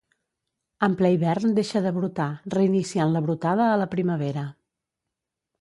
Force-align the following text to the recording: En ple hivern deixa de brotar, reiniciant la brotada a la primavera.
En 0.85 0.95
ple 1.01 1.11
hivern 1.15 1.53
deixa 1.59 1.83
de 1.87 1.93
brotar, 1.99 2.27
reiniciant 2.57 3.13
la 3.17 3.21
brotada 3.29 3.71
a 3.75 3.79
la 3.83 3.89
primavera. 3.95 4.51